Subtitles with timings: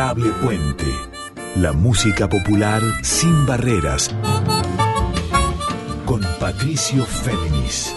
[0.00, 0.86] Puente.
[1.56, 4.10] La música popular sin barreras.
[6.06, 7.94] Con Patricio Féminis.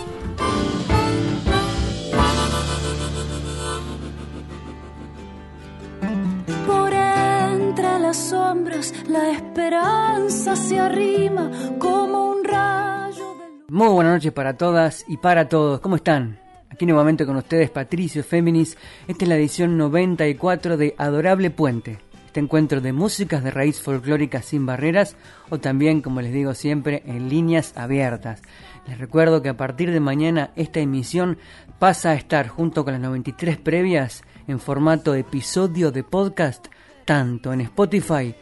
[6.67, 11.49] Por entre las sombras la esperanza se arrima
[11.79, 15.79] como un rayo de Muy buenas noches para todas y para todos.
[15.79, 16.42] ¿Cómo están?
[16.73, 18.79] Aquí nuevamente con ustedes Patricio Féminis.
[19.07, 21.99] Esta es la edición 94 de Adorable Puente.
[22.25, 25.15] Este encuentro de músicas de raíz folclórica sin barreras
[25.51, 28.41] o también, como les digo siempre, en líneas abiertas.
[28.87, 31.37] Les recuerdo que a partir de mañana esta emisión
[31.77, 36.65] pasa a estar junto con las 93 previas en formato episodio de podcast,
[37.05, 38.33] tanto en Spotify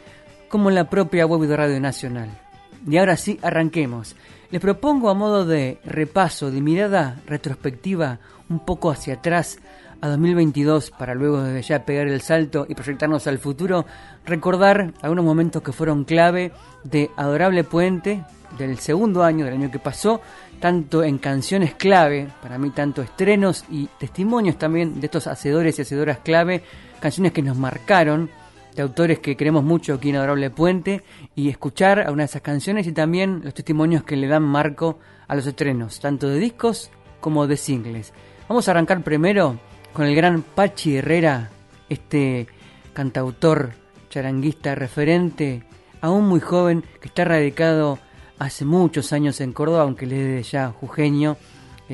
[0.48, 2.30] como en la propia web de Radio Nacional.
[2.88, 4.16] Y ahora sí, arranquemos.
[4.52, 8.18] Les propongo a modo de repaso, de mirada retrospectiva
[8.50, 9.58] un poco hacia atrás
[10.02, 13.86] a 2022 para luego desde ya pegar el salto y proyectarnos al futuro,
[14.26, 16.52] recordar algunos momentos que fueron clave
[16.84, 18.24] de Adorable Puente
[18.58, 20.20] del segundo año, del año que pasó,
[20.60, 25.82] tanto en canciones clave, para mí tanto estrenos y testimonios también de estos hacedores y
[25.82, 26.62] hacedoras clave,
[27.00, 28.28] canciones que nos marcaron,
[28.74, 31.02] de autores que queremos mucho aquí en Adorable Puente
[31.34, 34.98] y escuchar algunas de esas canciones y también los testimonios que le dan marco
[35.28, 38.12] a los estrenos, tanto de discos como de singles.
[38.48, 39.58] Vamos a arrancar primero
[39.92, 41.50] con el gran Pachi Herrera,
[41.88, 42.46] este
[42.92, 43.72] cantautor
[44.10, 45.62] charanguista referente,
[46.00, 47.98] aún muy joven, que está radicado
[48.38, 51.36] hace muchos años en Córdoba, aunque le es ya jujeño,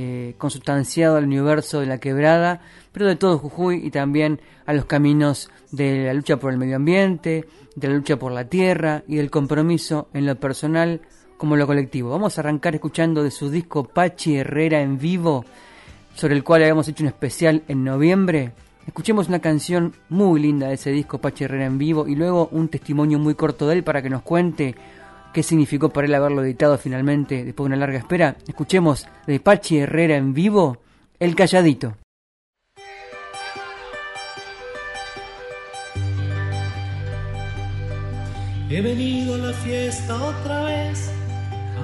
[0.00, 2.60] eh, consustanciado al universo de la quebrada,
[2.92, 6.76] pero de todo Jujuy y también a los caminos de la lucha por el medio
[6.76, 11.00] ambiente, de la lucha por la tierra y del compromiso en lo personal
[11.36, 12.10] como lo colectivo.
[12.10, 15.44] Vamos a arrancar escuchando de su disco Pachi Herrera en vivo,
[16.14, 18.52] sobre el cual habíamos hecho un especial en noviembre.
[18.86, 22.68] Escuchemos una canción muy linda de ese disco Pachi Herrera en vivo y luego un
[22.68, 24.76] testimonio muy corto de él para que nos cuente
[25.32, 28.36] qué significó para él haberlo editado finalmente después de una larga espera.
[28.46, 30.78] Escuchemos de Pachi Herrera en vivo,
[31.18, 31.96] El Calladito.
[38.70, 41.10] He venido a la fiesta otra vez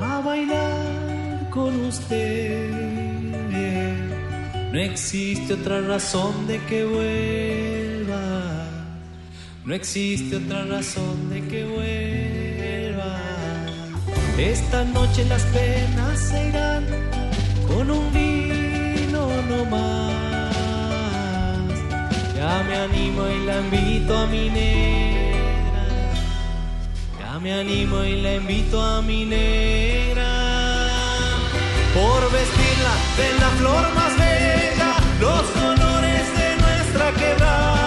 [0.03, 2.95] a bailar con usted.
[4.75, 8.67] No existe otra razón de que vuelva.
[9.65, 12.24] No existe otra razón de que vuelva.
[14.39, 16.85] Esta noche las penas se irán
[17.69, 20.51] con un vino no más.
[22.35, 25.85] Ya me animo y la invito a mi negra.
[27.21, 30.31] Ya me animo y la invito a mi negra.
[31.95, 37.84] Por vestirla de la flor más bella, los colores de nuestra quebrada,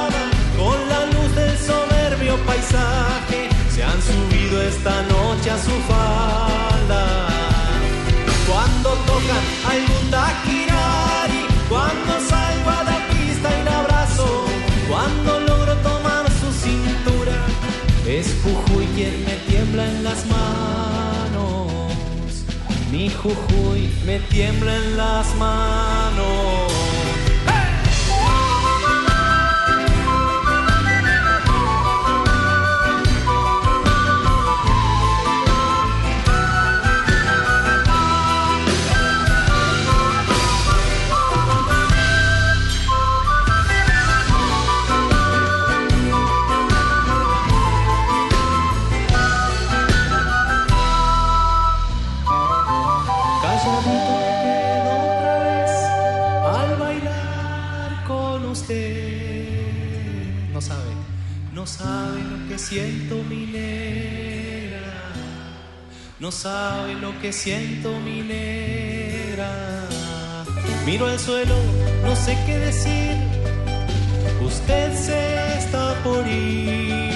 [2.45, 7.03] paisaje, se han subido esta noche a su falda.
[8.49, 9.43] Cuando tocan
[9.73, 14.45] algún taquirari, cuando salgo a la pista y la abrazo,
[14.89, 17.37] cuando logro tomar su cintura,
[18.07, 21.71] es Jujuy quien me tiembla en las manos.
[22.91, 26.66] Mi Jujuy me tiembla en las manos.
[67.21, 69.51] Que siento mi negra.
[70.85, 71.55] Miro al suelo,
[72.03, 73.15] no sé qué decir.
[74.41, 77.07] Usted se está por ir.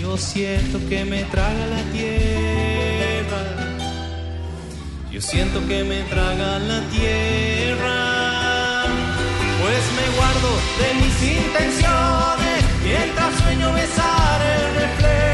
[0.00, 3.42] Yo siento que me traga la tierra.
[5.10, 8.84] Yo siento que me traga la tierra,
[9.62, 10.50] pues me guardo
[10.80, 15.25] de mis intenciones mientras sueño besar el reflejo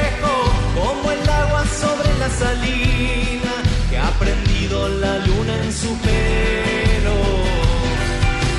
[2.39, 3.55] salina
[3.91, 7.17] que ha prendido la luna en su pelo.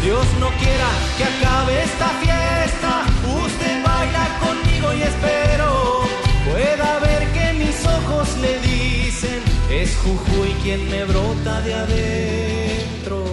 [0.01, 3.05] Dios no quiera que acabe esta fiesta,
[3.45, 6.03] usted baila conmigo y espero
[6.49, 13.23] pueda ver que mis ojos le dicen, es Jujuy quien me brota de adentro,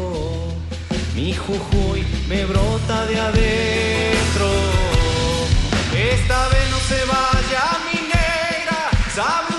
[1.15, 4.49] mi Jujuy me brota de adentro.
[5.93, 8.21] Esta vez no se vaya minera.
[9.15, 9.50] ¿sabe?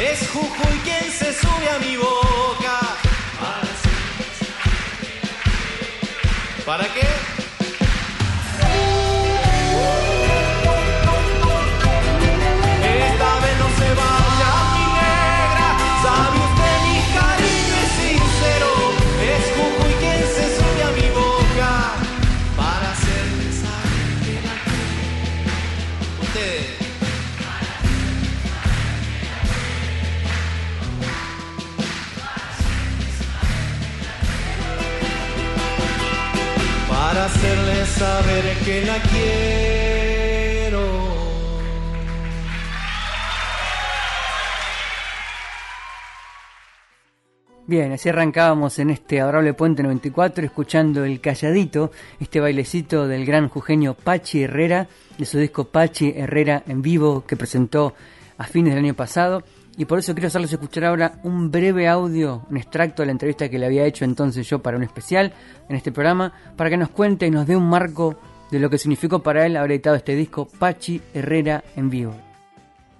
[0.00, 2.80] Es Jujuy quien se sube a mi boca.
[6.64, 7.29] ¿Para qué?
[38.00, 40.80] Saber que la quiero.
[47.66, 53.50] Bien, así arrancábamos en este adorable Puente 94 escuchando El Calladito, este bailecito del gran
[53.50, 54.88] jujeño Pachi Herrera,
[55.18, 57.94] de su disco Pachi Herrera en vivo que presentó
[58.38, 59.42] a fines del año pasado
[59.80, 63.48] y por eso quiero hacerles escuchar ahora un breve audio, un extracto de la entrevista
[63.48, 65.32] que le había hecho entonces yo para un especial
[65.70, 68.76] en este programa, para que nos cuente y nos dé un marco de lo que
[68.76, 72.14] significó para él haber editado este disco Pachi Herrera en vivo.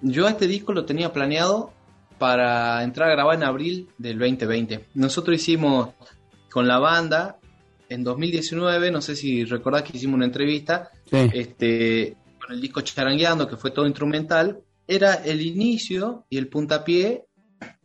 [0.00, 1.70] Yo este disco lo tenía planeado
[2.16, 4.86] para entrar a grabar en abril del 2020.
[4.94, 5.90] Nosotros hicimos
[6.50, 7.36] con la banda
[7.90, 13.46] en 2019, no sé si recordás que hicimos una entrevista, este, con el disco Charangueando,
[13.46, 17.26] que fue todo instrumental, era el inicio y el puntapié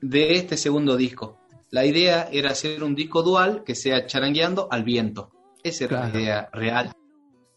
[0.01, 1.37] de este segundo disco.
[1.69, 5.29] La idea era hacer un disco dual que sea charangueando al viento.
[5.63, 6.91] Esa era la idea real.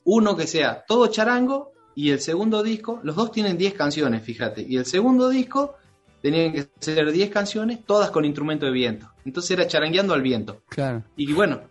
[0.05, 4.63] Uno que sea todo charango y el segundo disco, los dos tienen 10 canciones, fíjate,
[4.69, 5.77] y el segundo disco
[6.21, 9.11] tenían que ser 10 canciones, todas con instrumento de viento.
[9.25, 10.63] Entonces era charangueando al viento.
[10.69, 11.05] Claro.
[11.17, 11.63] Y bueno,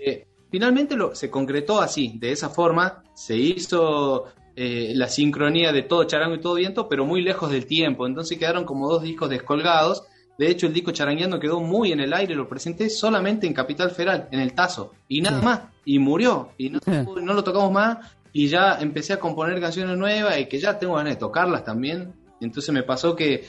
[0.00, 5.82] eh, finalmente lo, se concretó así, de esa forma, se hizo eh, la sincronía de
[5.82, 8.06] todo charango y todo viento, pero muy lejos del tiempo.
[8.06, 10.04] Entonces quedaron como dos discos descolgados.
[10.38, 13.90] De hecho, el disco charangueando quedó muy en el aire, lo presenté solamente en Capital
[13.90, 17.98] Federal, en el Tazo, y nada más, y murió, y no, no, lo tocamos más,
[18.32, 22.12] y ya empecé a componer canciones nuevas y que ya tengo ganas de tocarlas también.
[22.40, 23.44] Entonces me pasó que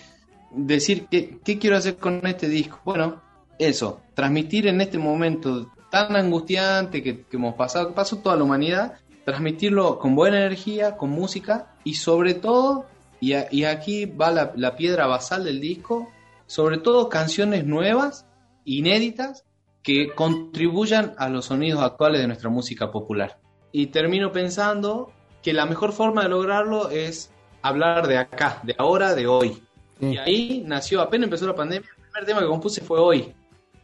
[0.52, 2.80] decir, ¿qué, qué quiero hacer con este disco?
[2.86, 3.20] Bueno,
[3.58, 8.44] eso, transmitir en este momento tan angustiante que, que hemos pasado, que pasó toda la
[8.44, 12.86] humanidad, transmitirlo con buena energía, con música y sobre todo,
[13.20, 13.34] y,
[13.64, 16.12] aquí va la, piedra basal del disco,
[16.46, 18.28] sobre todo canciones nuevas,
[18.66, 19.44] inéditas,
[19.82, 23.40] que contribuyan a los sonidos actuales de nuestra música popular.
[23.72, 25.12] Y termino pensando
[25.42, 27.32] que la mejor forma de lograrlo es
[27.62, 29.62] hablar de acá, de ahora, de hoy.
[30.00, 33.34] Y ahí nació, apenas empezó la pandemia, el primer tema que compuse fue hoy,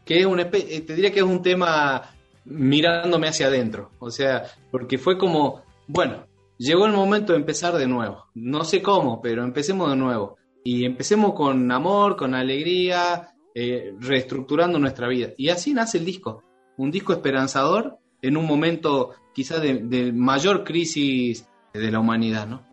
[0.06, 2.12] que es un, eh, te diría que es un tema
[2.52, 3.92] mirándome hacia adentro.
[4.00, 6.26] O sea, porque fue como, bueno,
[6.58, 8.26] llegó el momento de empezar de nuevo.
[8.34, 10.38] No sé cómo, pero empecemos de nuevo.
[10.64, 15.30] Y empecemos con amor, con alegría, eh, reestructurando nuestra vida.
[15.38, 16.44] Y así nace el disco.
[16.78, 22.71] Un disco esperanzador en un momento quizás de, de mayor crisis de la humanidad, ¿no?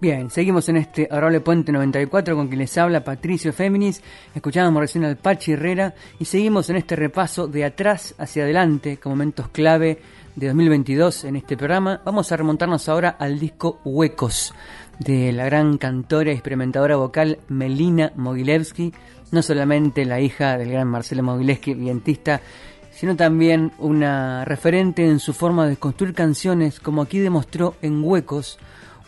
[0.00, 4.02] Bien, seguimos en este Arole Puente 94 con quien les habla Patricio Féminis.
[4.34, 9.12] Escuchábamos recién al Pachi Herrera y seguimos en este repaso de atrás hacia adelante con
[9.12, 10.00] momentos clave
[10.36, 12.00] de 2022 en este programa.
[12.02, 14.54] Vamos a remontarnos ahora al disco Huecos
[14.98, 18.94] de la gran cantora y experimentadora vocal Melina Mogilevsky,
[19.32, 22.40] no solamente la hija del gran Marcelo Mogilevsky, vientista,
[22.90, 28.58] sino también una referente en su forma de construir canciones, como aquí demostró en Huecos,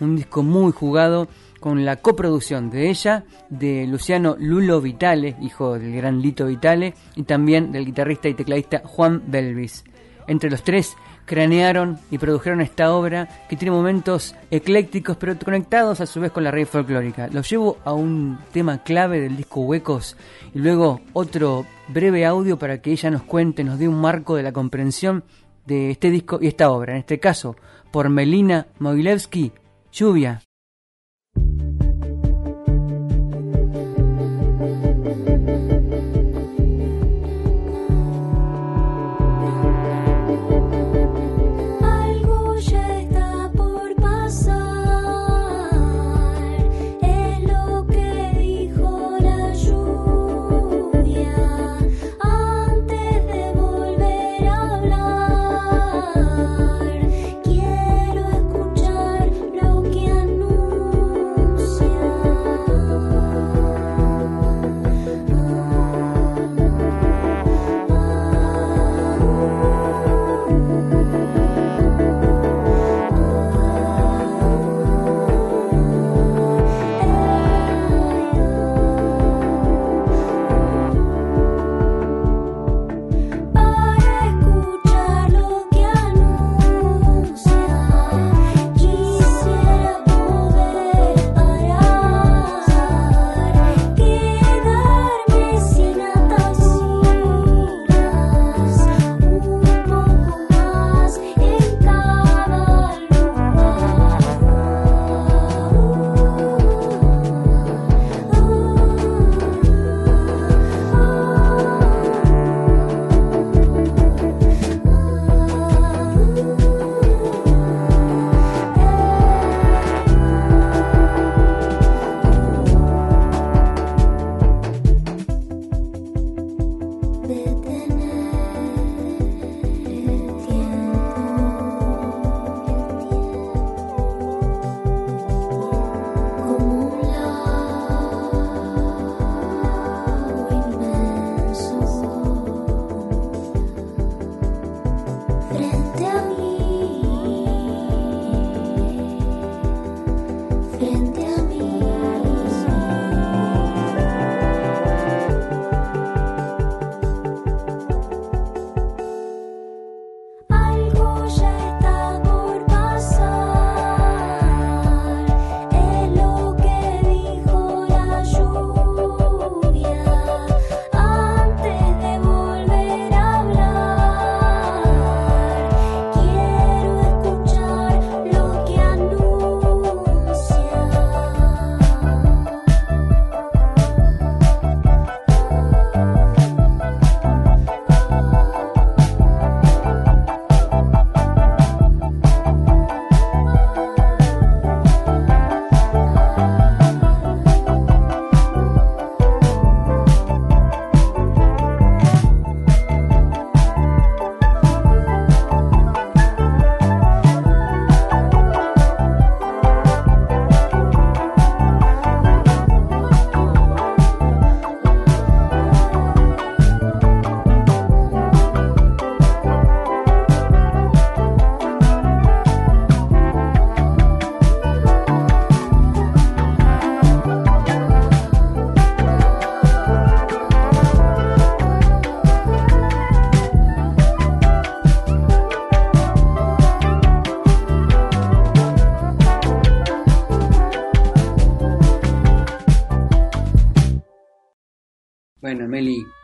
[0.03, 1.29] un disco muy jugado
[1.61, 7.23] con la coproducción de ella, de Luciano Lulo Vitale, hijo del gran Lito Vitale, y
[7.23, 9.85] también del guitarrista y tecladista Juan Belvis.
[10.27, 16.07] Entre los tres cranearon y produjeron esta obra que tiene momentos eclécticos pero conectados a
[16.07, 17.29] su vez con la raíz folclórica.
[17.29, 20.17] Los llevo a un tema clave del disco Huecos
[20.53, 24.43] y luego otro breve audio para que ella nos cuente, nos dé un marco de
[24.43, 25.25] la comprensión
[25.65, 26.95] de este disco y esta obra.
[26.95, 27.57] En este caso,
[27.93, 29.53] por Melina Mogilevsky,
[29.93, 30.41] Lluvia.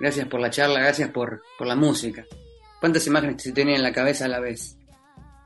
[0.09, 2.25] Gracias por la charla, gracias por, por la música.
[2.81, 4.75] ¿Cuántas imágenes se tienen en la cabeza a la vez?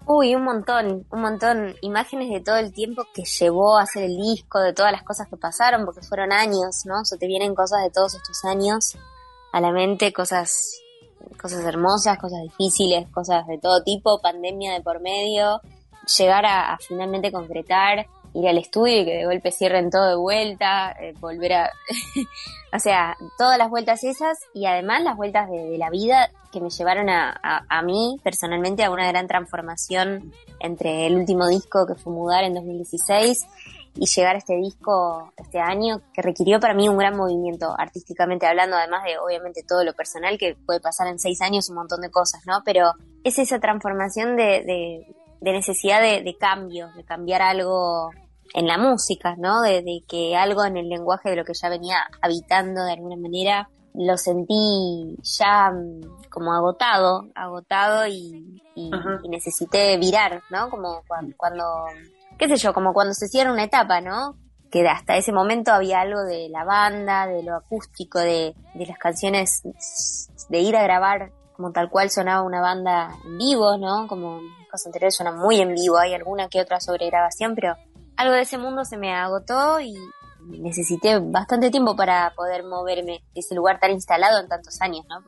[0.07, 1.75] Uy, un montón, un montón.
[1.81, 5.29] Imágenes de todo el tiempo que llevó a hacer el disco, de todas las cosas
[5.29, 7.01] que pasaron, porque fueron años, ¿no?
[7.01, 8.97] O sea, te vienen cosas de todos estos años
[9.53, 10.81] a la mente, cosas,
[11.41, 15.61] cosas hermosas, cosas difíciles, cosas de todo tipo, pandemia de por medio,
[16.19, 20.93] llegar a, finalmente concretar, ir al estudio y que de golpe cierren todo de vuelta,
[20.93, 21.71] eh, volver a...
[22.73, 26.71] o sea, todas las vueltas esas y además las vueltas de la vida que me
[26.71, 32.13] llevaron a, a, mí personalmente a una gran transformación entre el último disco que fue
[32.13, 33.47] Mudar en 2016
[33.95, 38.47] y llegar a este disco este año que requirió para mí un gran movimiento artísticamente
[38.47, 42.01] hablando, además de obviamente todo lo personal que puede pasar en seis años, un montón
[42.01, 42.63] de cosas, ¿no?
[42.65, 42.93] Pero
[43.25, 45.07] es esa transformación de, de,
[45.43, 48.11] de necesidad de, de cambio, de cambiar algo
[48.55, 49.61] en la música, ¿no?
[49.61, 53.17] De, de, que algo en el lenguaje de lo que ya venía habitando de alguna
[53.17, 58.61] manera lo sentí ya mm, como agotado, agotado y,
[59.29, 60.71] necesité virar, ¿no?
[60.71, 61.03] Como
[61.37, 61.65] cuando,
[62.39, 64.37] qué sé yo, como cuando se cierra una etapa, ¿no?
[64.71, 68.99] Que hasta ese momento había algo de la banda, de lo acústico, de, de las
[68.99, 69.63] canciones,
[70.49, 71.33] de ir a grabar
[71.63, 74.09] como tal cual sonaba una banda en vivo, ¿no?
[74.09, 74.41] Como
[74.73, 77.77] los anteriores suena muy en vivo, hay alguna que otra sobregrabación, pero
[78.17, 79.95] algo de ese mundo se me agotó y,
[80.45, 85.23] necesité bastante tiempo para poder moverme de ese lugar tan instalado en tantos años, ¿no?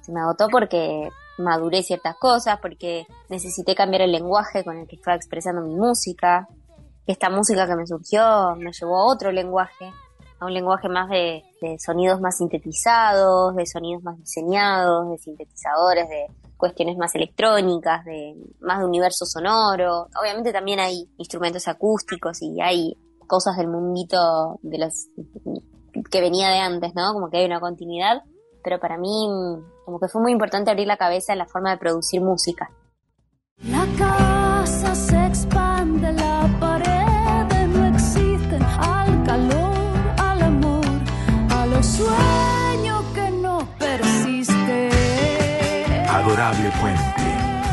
[0.00, 4.94] Se me agotó porque maduré ciertas cosas, porque necesité cambiar el lenguaje con el que
[4.94, 6.46] estaba expresando mi música.
[7.04, 9.92] Esta música que me surgió me llevó a otro lenguaje,
[10.40, 16.08] a un lenguaje más de, de sonidos más sintetizados, de sonidos más diseñados, de sintetizadores,
[16.08, 20.06] de cuestiones más electrónicas, de más de universo sonoro.
[20.20, 25.08] Obviamente también hay instrumentos acústicos y hay cosas del mundito de los
[26.10, 27.12] que venía de antes, ¿no?
[27.12, 28.22] Como que hay una continuidad,
[28.62, 29.28] pero para mí
[29.84, 32.70] como que fue muy importante abrir la cabeza en la forma de producir música.
[33.68, 36.48] La casa se expande, la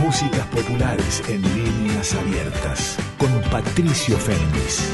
[0.04, 4.88] Músicas populares en líneas abiertas, con Patricio Fernández.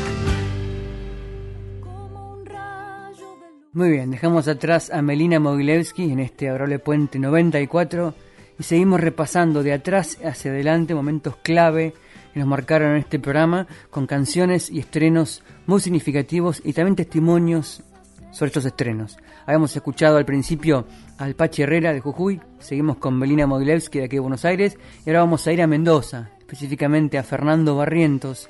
[3.74, 8.16] Muy bien, dejamos atrás a Melina Mogilevsky en este Adorable Puente 94
[8.58, 11.94] y seguimos repasando de atrás hacia adelante momentos clave
[12.34, 17.84] que nos marcaron en este programa con canciones y estrenos muy significativos y también testimonios
[18.32, 19.18] sobre estos estrenos.
[19.46, 20.86] Habíamos escuchado al principio
[21.24, 24.77] al Pachi Herrera de Jujuy, seguimos con Melina Mogilevsky de aquí de Buenos Aires.
[25.06, 28.50] Y ahora vamos a ir a Mendoza, específicamente a Fernando Barrientos,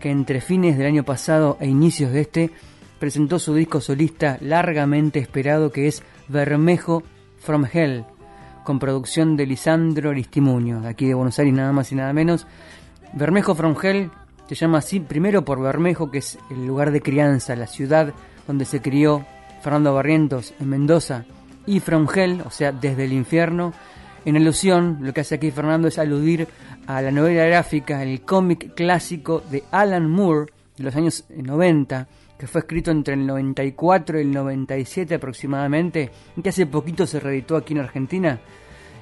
[0.00, 2.50] que entre fines del año pasado e inicios de este
[2.98, 7.02] presentó su disco solista largamente esperado que es Bermejo
[7.38, 8.06] from Hell,
[8.64, 12.46] con producción de Lisandro Aristimuño, de aquí de Buenos Aires nada más y nada menos.
[13.12, 14.10] Bermejo from Hell
[14.48, 18.14] se llama así primero por Bermejo, que es el lugar de crianza, la ciudad
[18.46, 19.26] donde se crió
[19.60, 21.26] Fernando Barrientos en Mendoza,
[21.66, 23.72] y from Hell, o sea, desde el infierno.
[24.24, 26.48] En alusión, lo que hace aquí Fernando es aludir
[26.86, 32.46] a la novela gráfica, el cómic clásico de Alan Moore de los años 90, que
[32.46, 36.10] fue escrito entre el 94 y el 97 aproximadamente,
[36.42, 38.40] que hace poquito se reeditó aquí en Argentina.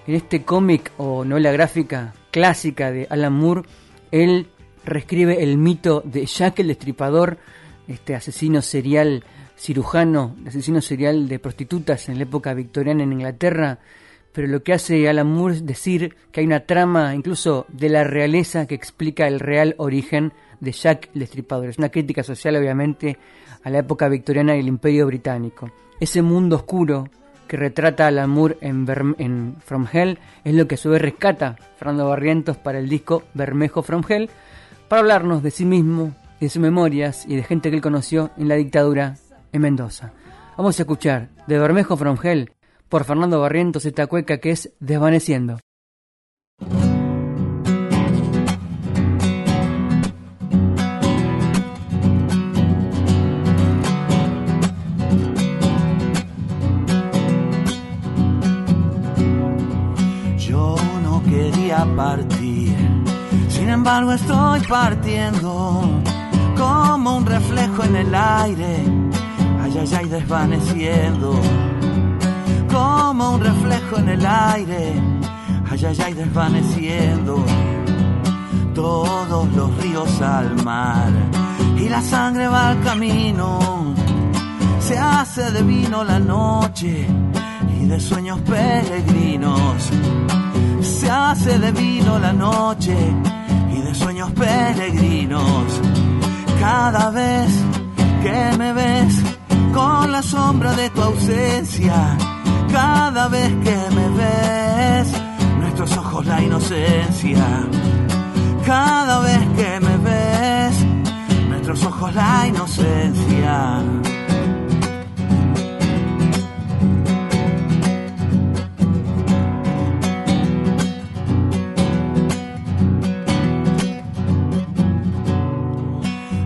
[0.06, 3.62] En este cómic o novela gráfica clásica de Alan Moore,
[4.10, 4.48] él
[4.84, 7.38] reescribe el mito de Jack el Destripador,
[7.86, 9.24] este asesino serial
[9.62, 13.78] cirujano, asesino serial de prostitutas en la época victoriana en Inglaterra,
[14.32, 18.02] pero lo que hace Alan Moore es decir que hay una trama incluso de la
[18.02, 21.68] realeza que explica el real origen de Jack el Destripador.
[21.68, 23.18] Es una crítica social, obviamente,
[23.62, 25.70] a la época victoriana y el Imperio Británico.
[26.00, 27.08] Ese mundo oscuro
[27.46, 28.84] que retrata Alan Moore en,
[29.18, 33.22] en From Hell es lo que a su vez rescata Fernando Barrientos para el disco
[33.34, 34.28] Bermejo From Hell,
[34.88, 38.48] para hablarnos de sí mismo, de sus memorias y de gente que él conoció en
[38.48, 39.14] la dictadura
[39.52, 40.12] en Mendoza.
[40.56, 42.52] Vamos a escuchar de Bermejo From Hell
[42.88, 45.58] por Fernando Barrientos esta cueca que es Desvaneciendo.
[61.96, 62.74] partir.
[63.48, 65.84] Sin embargo estoy partiendo
[66.56, 68.84] como un reflejo en el aire,
[69.78, 71.40] ay, ay, ay, desvaneciendo.
[72.70, 74.92] Como un reflejo en el aire,
[75.70, 77.44] ay, ay, ay, desvaneciendo.
[78.74, 81.10] Todos los ríos al mar
[81.76, 83.94] y la sangre va al camino.
[84.80, 87.06] Se hace de vino la noche
[87.80, 89.90] y de sueños peregrinos.
[90.80, 92.96] Se hace de vino la noche
[93.74, 95.80] y de sueños peregrinos.
[96.60, 97.48] Cada vez
[98.22, 99.31] que me ves
[99.72, 102.16] con la sombra de tu ausencia,
[102.70, 105.12] cada vez que me ves,
[105.58, 107.44] nuestros ojos la inocencia.
[108.64, 110.86] Cada vez que me ves,
[111.48, 113.82] nuestros ojos la inocencia.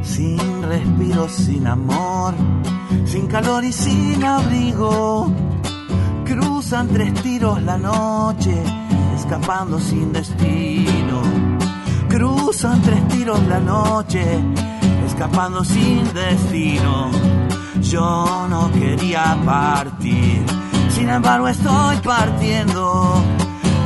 [0.03, 2.35] Sin respiro, sin amor,
[3.07, 5.33] sin calor y sin abrigo.
[6.25, 8.63] Cruzan tres tiros la noche,
[9.17, 11.23] escapando sin destino.
[12.09, 14.25] Cruzan tres tiros la noche,
[15.07, 17.11] escapando sin destino.
[17.81, 20.45] Yo no quería partir,
[20.91, 23.23] sin embargo estoy partiendo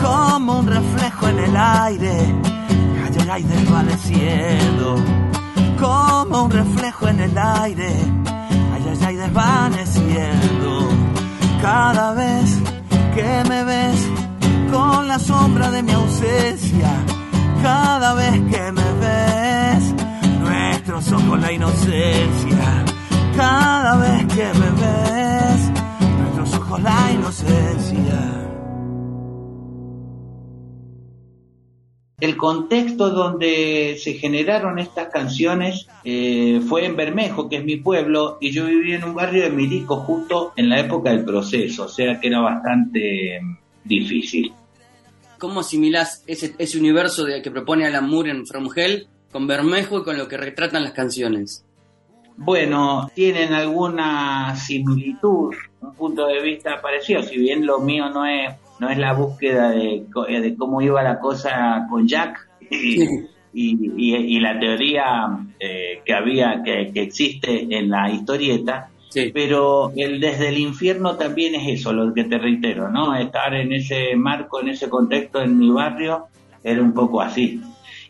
[0.02, 2.34] como un reflejo en el aire.
[3.32, 4.96] Ay, desvaneciendo
[5.78, 7.94] como un reflejo en el aire.
[9.32, 10.88] Desvaneciendo
[11.62, 12.58] cada vez
[13.14, 14.08] que me ves
[14.72, 16.90] con la sombra de mi ausencia,
[17.62, 19.94] cada vez que me ves,
[20.40, 22.84] nuestros ojos la inocencia,
[23.36, 25.70] cada vez que me ves,
[26.18, 28.49] nuestros ojos la inocencia.
[32.20, 38.36] El contexto donde se generaron estas canciones eh, fue en Bermejo, que es mi pueblo,
[38.40, 41.88] y yo vivía en un barrio de Milico justo en la época del proceso, o
[41.88, 44.52] sea que era bastante mm, difícil.
[45.38, 50.00] ¿Cómo asimilás ese, ese universo de, que propone Alan Moore en From Hell con Bermejo
[50.00, 51.64] y con lo que retratan las canciones?
[52.36, 58.54] Bueno, tienen alguna similitud, un punto de vista parecido, si bien lo mío no es,
[58.80, 63.02] no es la búsqueda de, eh, de cómo iba la cosa con Jack y,
[63.52, 65.28] y- y- y la teoría
[65.60, 69.32] eh, que había, que, que existe en la historieta, Sí.
[69.34, 73.16] pero el desde el infierno también es eso, lo que te reitero, ¿no?
[73.16, 76.26] Estar en ese marco, en ese contexto en mi barrio,
[76.62, 77.60] era un poco así.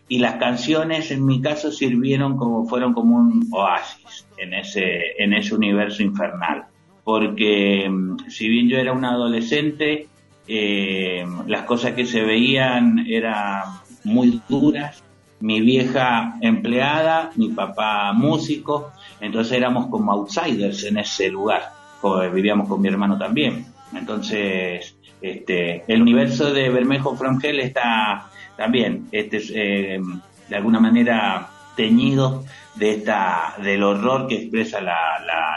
[0.08, 5.32] Y las canciones, en mi caso, sirvieron como, fueron como un oasis en ese, en
[5.32, 6.64] ese universo infernal.
[7.02, 10.06] Porque mm, si bien yo era un adolescente,
[10.46, 13.62] eh, las cosas que se veían eran
[14.04, 15.02] muy duras.
[15.40, 21.70] Mi vieja empleada, mi papá músico, entonces éramos como outsiders en ese lugar.
[22.00, 23.66] Como vivíamos con mi hermano también.
[23.94, 30.00] Entonces, este, el universo de Bermejo From Hell está también, este, es, eh,
[30.48, 34.96] de alguna manera teñido de esta, del horror que expresa la,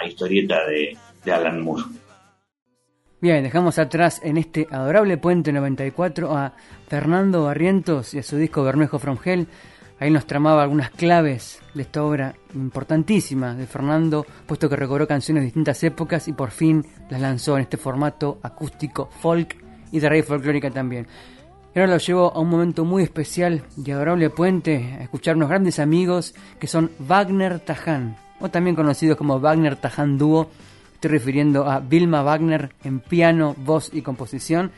[0.07, 1.83] historieta de Alan Moore.
[3.23, 6.51] Bien, dejamos atrás en este adorable puente 94 a
[6.89, 9.47] Fernando Barrientos y a su disco Bermejo From Hell.
[9.97, 15.39] Ahí nos tramaba algunas claves de esta obra importantísima de Fernando, puesto que recobró canciones
[15.39, 19.55] de distintas épocas y por fin las lanzó en este formato acústico folk
[19.93, 21.07] y de raíz folclórica también.
[21.73, 25.79] Ahora lo llevo a un momento muy especial y adorable puente, a escuchar unos grandes
[25.79, 30.49] amigos que son Wagner Taján, o también conocidos como Wagner Taján Dúo.
[31.03, 34.71] Estoy refiriendo a Vilma Wagner en piano, voz y composición,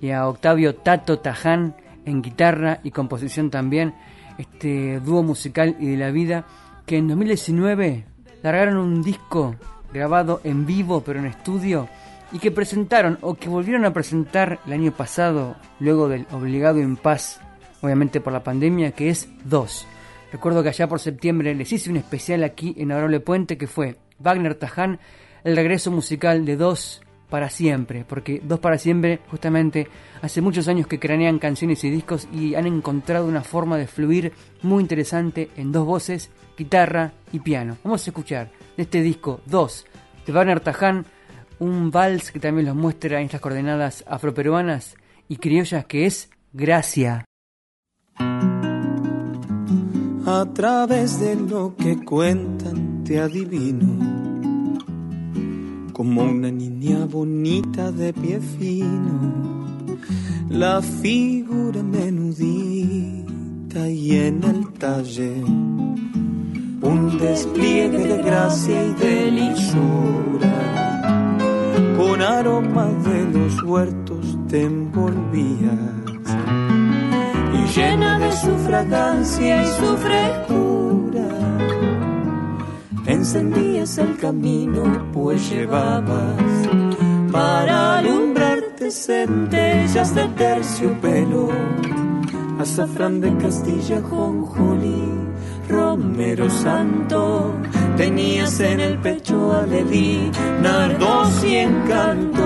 [0.00, 3.92] y a Octavio Tato Taján en guitarra y composición también.
[4.38, 6.46] Este dúo musical y de la vida
[6.86, 8.04] que en 2019
[8.44, 9.56] largaron un disco
[9.92, 11.88] grabado en vivo pero en estudio
[12.30, 17.40] y que presentaron o que volvieron a presentar el año pasado luego del obligado impas
[17.80, 19.84] obviamente por la pandemia que es Dos.
[20.30, 23.96] Recuerdo que allá por septiembre les hice un especial aquí en Adorable Puente que fue
[24.20, 25.00] Wagner Taján,
[25.44, 29.88] el regreso musical de Dos para siempre, porque Dos para siempre justamente
[30.20, 34.32] hace muchos años que cranean canciones y discos y han encontrado una forma de fluir
[34.62, 37.78] muy interesante en dos voces, guitarra y piano.
[37.82, 39.86] Vamos a escuchar de este disco Dos
[40.26, 41.06] de Wagner Taján
[41.58, 44.96] un vals que también los muestra en estas coordenadas afroperuanas
[45.28, 47.24] y criollas que es Gracia.
[50.26, 54.01] A través de lo que cuentan te adivino
[55.92, 59.66] como una niña bonita de pie fino,
[60.48, 63.22] la figura menudita
[63.88, 65.44] y en el taller
[66.82, 70.54] un despliegue de gracia y de lisura,
[71.96, 75.78] con aroma de los huertos te envolvías
[77.54, 81.41] y llena de su fragancia y su frescura
[83.22, 84.82] encendías el camino,
[85.12, 86.42] pues llevabas
[87.30, 91.48] para alumbrarte centellas de terciopelo,
[92.58, 95.04] azafrán de Castilla, jonjolí,
[95.68, 97.54] romero santo,
[97.96, 100.28] tenías en el pecho alelí,
[100.60, 102.42] nardos y encantos,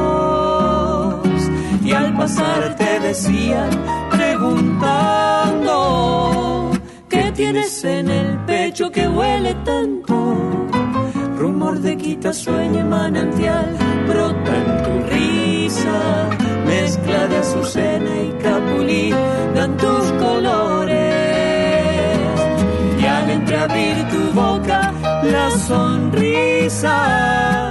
[1.82, 3.70] y al pasar te decían
[4.10, 5.72] preguntando,
[6.72, 6.75] ¿qué
[7.36, 10.34] tienes en el pecho que huele tanto?
[11.38, 13.76] Rumor de quita, sueño y manantial
[14.08, 16.28] brota en tu risa,
[16.66, 19.10] mezcla de azucena y capulí
[19.54, 20.96] dan tus colores.
[22.98, 27.65] Y al entreabrir tu boca, la sonrisa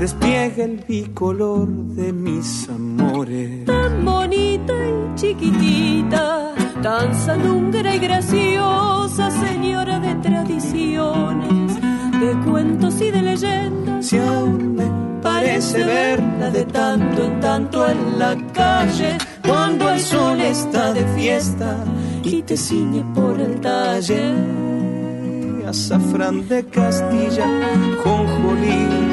[0.00, 3.66] despliega el bicolor de mis amores.
[3.66, 11.74] Tan bonita y chiquitita, tan sanungra y graciosa, señora de tradiciones,
[12.18, 14.06] de cuentos y de leyendas.
[14.06, 20.40] Si aún me parece verla de tanto en tanto en la calle, cuando el sol
[20.40, 21.84] está de fiesta
[22.24, 24.32] y te ciñe por el talle.
[25.68, 27.46] Azafrán de Castilla,
[28.02, 29.09] jonjolí,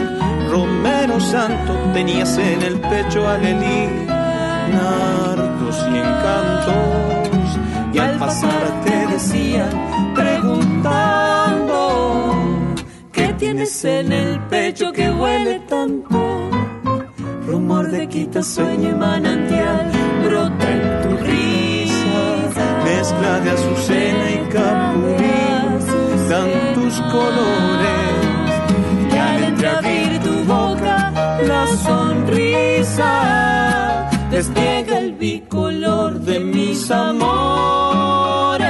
[0.58, 7.60] romero santo, tenías en el pecho alelí, nardos y encantos,
[7.94, 9.70] y al pasar te decían,
[10.16, 11.78] preguntando,
[13.12, 16.18] ¿qué tienes en el pecho que huele tanto?
[17.46, 19.92] Rumor de quita, sueño y manantial,
[20.24, 22.26] brota en tu risa,
[22.84, 25.38] mezcla de azucena y capulí,
[26.30, 27.97] dan tus colores,
[34.40, 38.68] el bicolor de mis amores.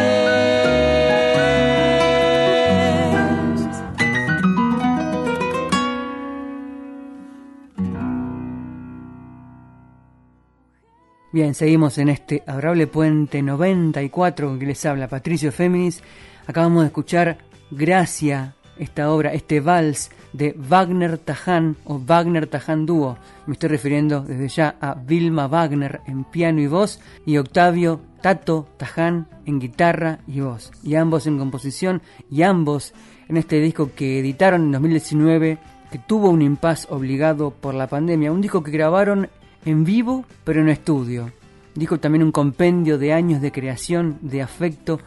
[11.34, 16.02] Bien, seguimos en este adorable puente 94 que les habla Patricio Féminis.
[16.46, 17.40] Acabamos de escuchar
[17.72, 23.18] Gracia, esta obra, este vals de Wagner Taján o Wagner Taján Dúo.
[23.48, 28.68] Me estoy refiriendo desde ya a Vilma Wagner en piano y voz y Octavio Tato
[28.78, 30.72] Taján en guitarra y voz.
[30.84, 32.94] Y ambos en composición y ambos
[33.28, 35.58] en este disco que editaron en 2019
[35.92, 38.32] que tuvo un impas obligado por la pandemia.
[38.32, 39.30] Un disco que grabaron
[39.66, 41.32] en vivo pero en estudio.
[41.74, 45.00] Dijo también un compendio de años de creación, de afecto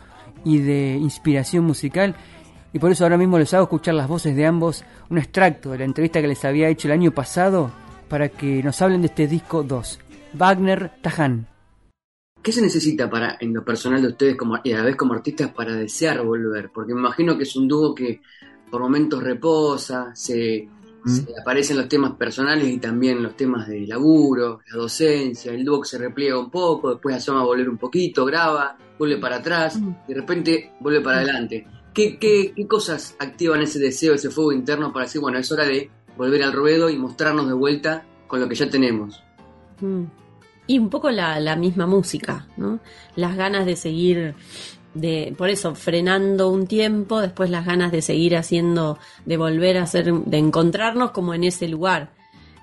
[0.44, 2.16] y de inspiración musical.
[2.72, 5.78] Y por eso ahora mismo les hago escuchar las voces de ambos, un extracto de
[5.78, 7.70] la entrevista que les había hecho el año pasado
[8.08, 9.98] para que nos hablen de este disco 2.
[10.34, 11.46] Wagner Taján.
[12.42, 15.14] ¿Qué se necesita para, en lo personal de ustedes como, y a la vez como
[15.14, 16.70] artistas para desear volver?
[16.72, 18.20] Porque me imagino que es un dúo que
[18.70, 20.68] por momentos reposa, se,
[21.04, 25.80] se aparecen los temas personales y también los temas de laburo, la docencia, el dúo
[25.82, 29.78] que se repliega un poco, después asoma a volver un poquito, graba, vuelve para atrás,
[30.06, 31.66] y de repente vuelve para adelante.
[31.94, 35.64] ¿Qué, qué, qué cosas activan ese deseo, ese fuego interno para decir, bueno, es hora
[35.64, 39.22] de volver al ruedo y mostrarnos de vuelta con lo que ya tenemos?
[39.80, 40.04] Mm.
[40.66, 42.78] Y un poco la, la misma música, ¿no?
[43.16, 44.34] Las ganas de seguir,
[44.94, 49.82] de, por eso, frenando un tiempo, después las ganas de seguir haciendo, de volver a
[49.82, 52.12] hacer, de encontrarnos como en ese lugar,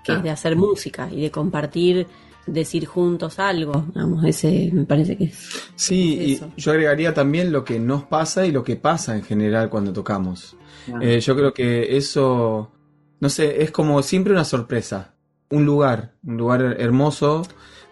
[0.06, 2.08] que es de hacer música y de compartir,
[2.48, 5.50] decir juntos algo, vamos, ese me parece que es.
[5.76, 9.24] Sí, es y yo agregaría también lo que nos pasa y lo que pasa en
[9.24, 10.56] general cuando tocamos.
[11.02, 12.72] Eh, yo creo que eso,
[13.20, 15.14] no sé, es como siempre una sorpresa.
[15.50, 17.44] Un lugar, un lugar hermoso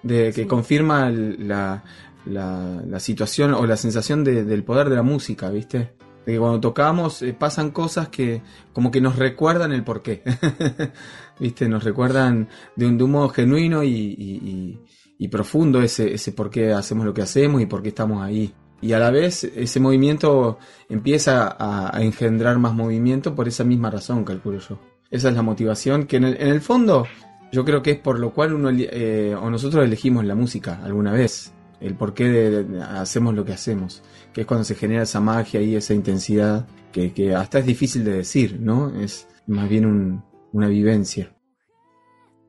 [0.04, 1.84] de que confirma la,
[2.26, 5.94] la, la situación o la sensación de- del poder de la música, ¿viste?
[6.26, 8.42] Que cuando tocamos eh, pasan cosas que
[8.74, 10.24] como que nos recuerdan el porqué.
[11.40, 11.68] ¿Viste?
[11.68, 14.80] Nos recuerdan de un, de un modo genuino y, y- y-
[15.18, 18.54] y profundo ese, ese por qué hacemos lo que hacemos y por qué estamos ahí.
[18.82, 20.58] Y a la vez ese movimiento
[20.90, 24.78] empieza a, a engendrar más movimiento por esa misma razón, calculo yo.
[25.10, 27.06] Esa es la motivación que en el, en el fondo
[27.52, 31.14] yo creo que es por lo cual uno eh, o nosotros elegimos la música alguna
[31.14, 31.54] vez.
[31.86, 34.02] El por qué de- hacemos lo que hacemos.
[34.34, 38.04] Que es cuando se genera esa magia y esa intensidad que, que hasta es difícil
[38.04, 38.89] de decir, ¿no?
[39.00, 41.32] Es más bien un- una vivencia.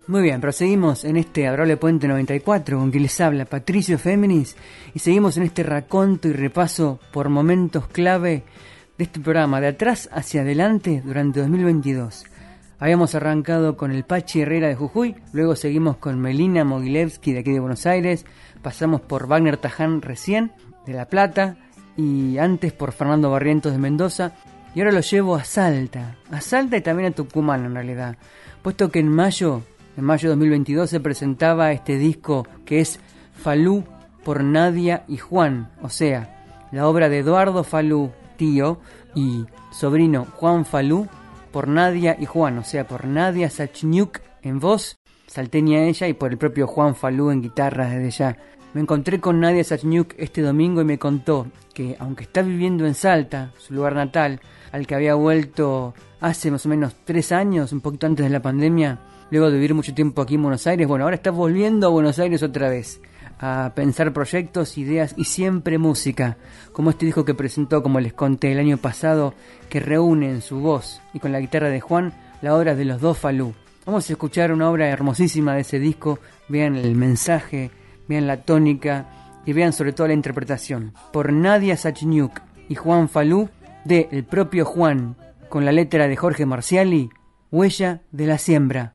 [0.09, 4.57] Muy bien, proseguimos en este adorable puente 94 con quien les habla Patricio Féminis
[4.95, 8.45] y seguimos en este raconto y repaso por momentos clave
[8.97, 12.25] de este programa de atrás hacia adelante durante 2022.
[12.79, 17.53] Habíamos arrancado con el Pachi Herrera de Jujuy, luego seguimos con Melina Mogilevsky de aquí
[17.53, 18.27] de Buenos Aires,
[18.63, 20.53] pasamos por Wagner Taján recién
[20.85, 21.57] de La Plata
[21.97, 24.33] y antes por Fernando Barrientos de Mendoza
[24.75, 28.19] Y ahora lo llevo a Salta, a Salta y también a Tucumán en realidad,
[28.61, 29.63] puesto que en mayo,
[29.97, 33.01] en mayo de 2022 se presentaba este disco que es
[33.33, 33.85] Falú
[34.23, 38.81] por Nadia y Juan, o sea, la obra de Eduardo Falú, tío,
[39.15, 41.09] y sobrino Juan Falú,
[41.57, 46.31] por Nadia y Juan, o sea, por Nadia Sachniuk en voz, salteña ella, y por
[46.31, 48.37] el propio Juan Falú en guitarra desde ya.
[48.75, 52.93] Me encontré con Nadia Sachniuk este domingo y me contó que, aunque está viviendo en
[52.93, 54.39] Salta, su lugar natal,
[54.71, 58.43] al que había vuelto hace más o menos tres años, un poquito antes de la
[58.43, 58.99] pandemia,
[59.31, 62.19] luego de vivir mucho tiempo aquí en Buenos Aires, bueno, ahora está volviendo a Buenos
[62.19, 63.01] Aires otra vez
[63.39, 66.37] a pensar proyectos, ideas y siempre música,
[66.73, 69.35] como este disco que presentó, como les conté el año pasado,
[69.69, 73.01] que reúne en su voz y con la guitarra de Juan la obra de los
[73.01, 73.55] dos Falú.
[73.85, 76.19] Vamos a escuchar una obra hermosísima de ese disco,
[76.49, 77.71] vean el mensaje,
[78.09, 79.07] vean la tónica
[79.45, 83.49] y vean sobre todo la interpretación, por Nadia Sachniuk y Juan Falú,
[83.85, 85.17] de el propio Juan,
[85.49, 87.11] con la letra de Jorge Marciali,
[87.53, 88.95] Huella de la Siembra.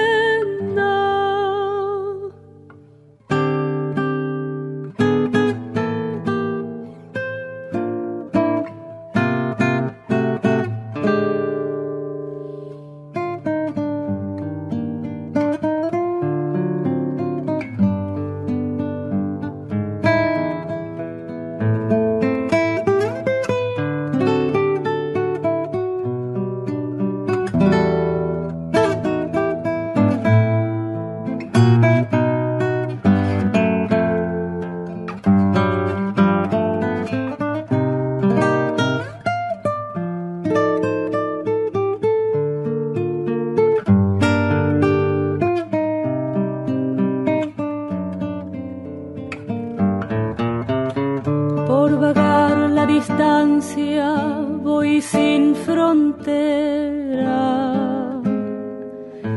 [52.93, 54.07] distancia
[54.63, 57.39] voy sin frontera.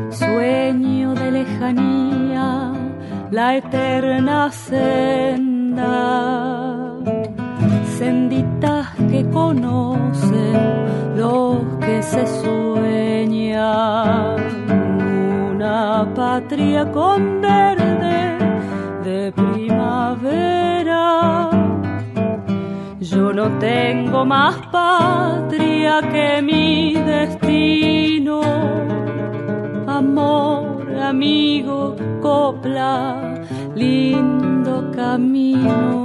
[0.09, 2.73] Sueño de lejanía,
[3.31, 5.95] la eterna senda.
[7.97, 10.57] Senditas que conocen
[11.15, 13.65] los que se sueñan.
[15.51, 18.37] Una patria con verde
[19.05, 20.64] de primavera.
[23.11, 28.41] Yo no tengo más patria que mi destino.
[29.85, 33.35] Amor, amigo, copla,
[33.75, 36.03] lindo camino.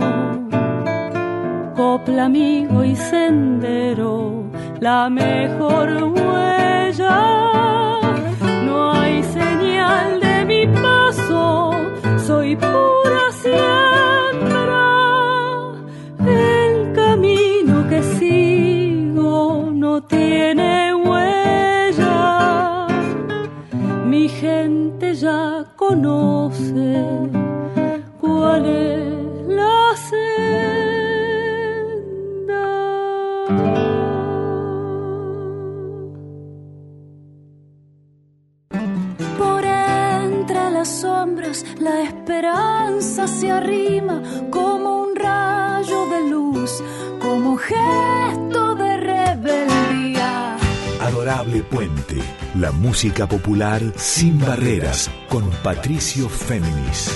[1.74, 4.44] Copla, amigo y sendero,
[4.78, 7.18] la mejor huella.
[8.66, 11.70] No hay señal de mi paso,
[12.26, 14.69] soy pura siempre.
[18.00, 22.86] Camino que sigo no tiene huella.
[24.06, 27.04] Mi gente ya conoce
[28.20, 30.26] cuál es la senda.
[39.38, 46.49] Por entre las sombras la esperanza se arrima como un rayo de luz,
[47.20, 50.56] como gesto de rebeldía.
[51.00, 52.16] Adorable Puente,
[52.54, 57.10] la música popular sin barreras, con Patricio Féminis.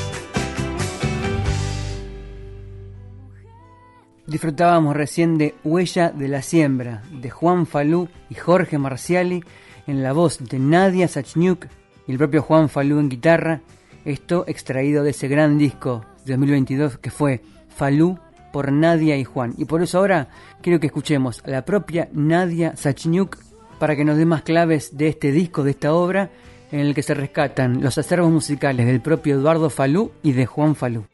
[4.26, 9.44] Disfrutábamos recién de Huella de la Siembra, de Juan Falú y Jorge Marciali,
[9.86, 11.66] en la voz de Nadia Sachniuk
[12.06, 13.60] y el propio Juan Falú en guitarra,
[14.04, 18.18] esto extraído de ese gran disco de 2022 que fue Falú
[18.54, 19.52] por Nadia y Juan.
[19.58, 20.28] Y por eso ahora
[20.62, 23.36] quiero que escuchemos a la propia Nadia Sachniuk
[23.80, 26.30] para que nos dé más claves de este disco, de esta obra,
[26.70, 30.76] en el que se rescatan los acervos musicales del propio Eduardo Falú y de Juan
[30.76, 31.08] Falú.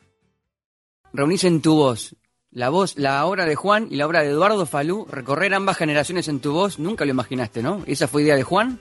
[1.14, 2.14] Reunís en tu voz
[2.50, 6.28] la voz, la obra de Juan y la obra de Eduardo Falú, recorrer ambas generaciones
[6.28, 7.82] en tu voz, nunca lo imaginaste, ¿no?
[7.86, 8.80] ¿Esa fue idea de Juan?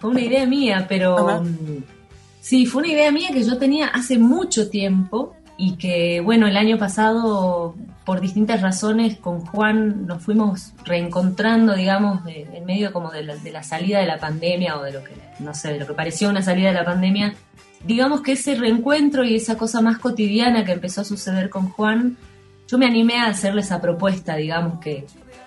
[0.00, 1.84] Fue una idea mía, pero mm,
[2.40, 6.56] sí, fue una idea mía que yo tenía hace mucho tiempo y que, bueno, el
[6.56, 7.74] año pasado,
[8.06, 13.36] por distintas razones, con Juan nos fuimos reencontrando, digamos, de- en medio como de la,
[13.36, 15.92] de la salida de la pandemia o de lo que, no sé, de lo que
[15.92, 17.34] pareció una salida de la pandemia.
[17.84, 22.16] Digamos que ese reencuentro y esa cosa más cotidiana que empezó a suceder con Juan,
[22.66, 25.04] yo me animé a hacerle esa propuesta, digamos que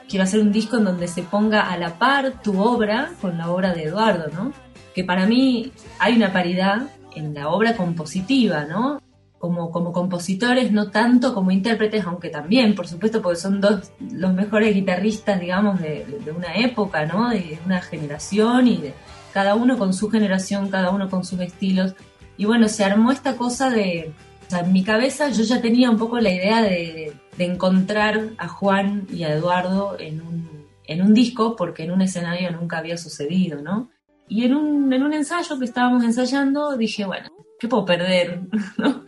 [0.09, 3.49] quiero hacer un disco en donde se ponga a la par tu obra con la
[3.49, 4.51] obra de Eduardo, ¿no?
[4.93, 6.83] Que para mí hay una paridad
[7.15, 9.01] en la obra compositiva, ¿no?
[9.43, 14.33] Como, como compositores, no tanto como intérpretes, aunque también, por supuesto, porque son dos los
[14.33, 17.29] mejores guitarristas, digamos, de, de una época, ¿no?
[17.29, 18.93] De una generación y de
[19.33, 21.93] cada uno con su generación, cada uno con sus estilos.
[22.37, 24.13] Y bueno, se armó esta cosa de,
[24.47, 28.29] o sea, en mi cabeza yo ya tenía un poco la idea de, de encontrar
[28.37, 32.77] a Juan y a Eduardo en un, en un disco, porque en un escenario nunca
[32.77, 33.89] había sucedido, ¿no?
[34.29, 37.27] Y en un, en un ensayo que estábamos ensayando dije, bueno,
[37.63, 38.41] ¿qué puedo perder?
[38.77, 39.03] ¿No?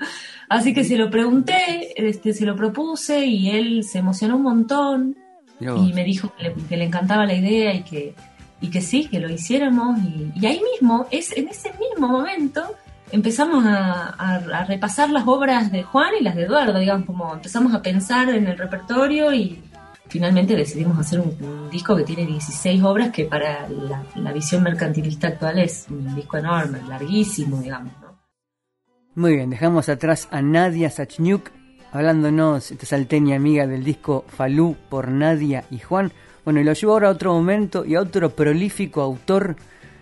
[0.47, 5.17] Así que se lo pregunté, este, se lo propuse y él se emocionó un montón
[5.77, 8.15] y me dijo que le, que le encantaba la idea y que,
[8.61, 9.99] y que sí, que lo hiciéramos.
[9.99, 12.61] Y, y ahí mismo, es, en ese mismo momento,
[13.11, 17.33] empezamos a, a- a repasar las obras de Juan y las de Eduardo, digamos, como
[17.33, 19.59] empezamos a pensar en el repertorio y
[20.07, 24.61] finalmente decidimos hacer un, un disco que tiene 16 obras que para la, la visión
[24.61, 27.91] mercantilista actual es un disco enorme, larguísimo, digamos.
[28.01, 28.04] ¿no?
[29.17, 31.49] Muy bien, dejamos atrás a Nadia Sachniuk,
[31.93, 36.11] hablándonos, esta salteña amiga del disco Falú por Nadia y Juan.
[36.43, 39.55] Bueno, y lo llevo ahora a otro momento y a otro prolífico autor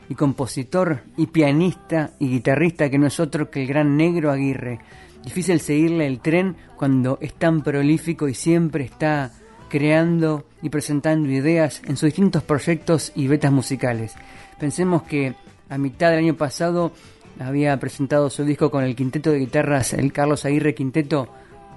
[0.09, 4.79] y compositor y pianista y guitarrista que no es otro que el gran Negro Aguirre.
[5.23, 9.31] Difícil seguirle el tren cuando es tan prolífico y siempre está
[9.69, 14.15] creando y presentando ideas en sus distintos proyectos y betas musicales.
[14.59, 15.35] Pensemos que
[15.69, 16.93] a mitad del año pasado
[17.39, 21.27] había presentado su disco con el quinteto de guitarras, el Carlos Aguirre Quinteto,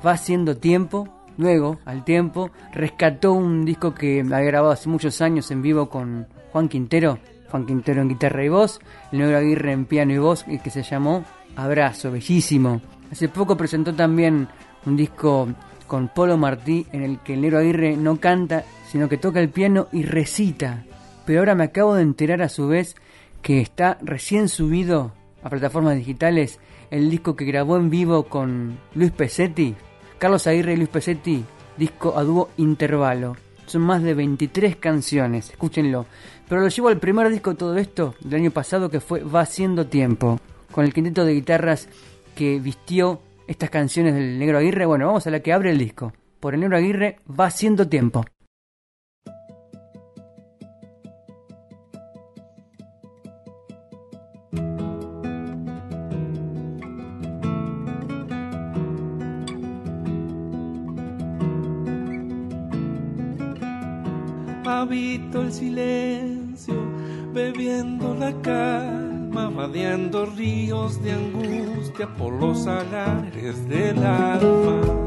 [0.04, 1.08] va haciendo tiempo.
[1.38, 6.26] Luego, al tiempo, rescató un disco que había grabado hace muchos años en vivo con
[6.52, 7.18] Juan Quintero,
[7.50, 8.80] Juan Quintero en guitarra y voz,
[9.12, 12.80] el negro Aguirre en piano y voz, y que se llamó Abrazo, bellísimo.
[13.10, 14.48] Hace poco presentó también
[14.86, 15.48] un disco
[15.86, 19.50] con Polo Martí en el que el negro Aguirre no canta, sino que toca el
[19.50, 20.84] piano y recita.
[21.26, 22.96] Pero ahora me acabo de enterar a su vez
[23.42, 25.12] que está recién subido
[25.46, 26.58] a plataformas digitales
[26.90, 29.74] el disco que grabó en vivo con Luis Pesetti,
[30.18, 31.44] Carlos Aguirre y Luis Pesetti,
[31.76, 33.36] disco a dúo Intervalo.
[33.66, 36.06] Son más de 23 canciones, escúchenlo.
[36.48, 39.40] Pero lo llevo al primer disco de todo esto del año pasado que fue Va
[39.40, 40.40] Haciendo Tiempo,
[40.72, 41.88] con el quinteto de guitarras
[42.34, 44.86] que vistió estas canciones del Negro Aguirre.
[44.86, 46.12] Bueno, vamos a la que abre el disco.
[46.40, 48.24] Por el Negro Aguirre Va Haciendo Tiempo.
[64.68, 66.74] Habito el silencio,
[67.32, 75.05] bebiendo la calma, vadeando ríos de angustia por los salares del alma.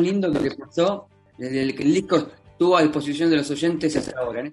[0.00, 3.50] Fue lo lindo que pasó desde el que el disco estuvo a disposición de los
[3.50, 4.46] oyentes hasta ahora?
[4.46, 4.52] ¿eh?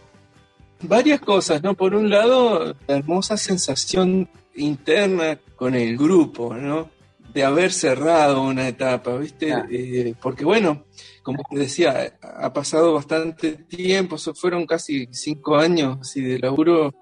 [0.82, 1.74] Varias cosas, ¿no?
[1.74, 6.90] Por un lado, la hermosa sensación interna con el grupo, ¿no?
[7.34, 9.54] De haber cerrado una etapa, ¿viste?
[9.70, 10.86] Eh, porque bueno,
[11.24, 16.94] como te decía, ha pasado bastante tiempo, eso fueron casi cinco años así de laburo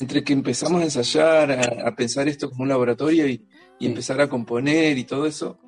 [0.00, 3.46] entre que empezamos a ensayar, a, a pensar esto como un laboratorio y,
[3.78, 5.58] y empezar a componer y todo eso.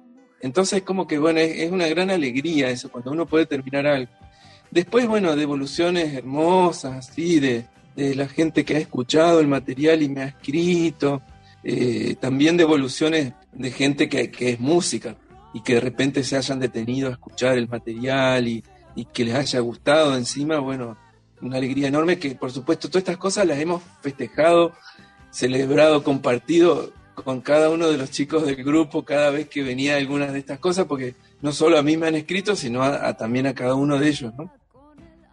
[0.40, 4.10] Entonces, como que, bueno, es, una gran alegría eso, cuando uno puede terminar algo.
[4.70, 7.66] Después, bueno, devoluciones hermosas, así, de,
[7.96, 11.22] de la gente que ha escuchado el material y me ha escrito.
[11.62, 15.16] Eh, también devoluciones de gente que, que es música
[15.52, 18.64] y que de repente se hayan detenido a escuchar el material y,
[18.94, 20.96] y que les haya gustado encima, bueno,
[21.42, 24.72] una alegría enorme que por supuesto todas estas cosas las hemos festejado,
[25.30, 30.32] celebrado, compartido con cada uno de los chicos del grupo cada vez que venía algunas
[30.32, 33.54] de estas cosas, porque no solo a mí me han escrito, sino a, también a
[33.54, 34.52] cada uno de ellos, ¿no?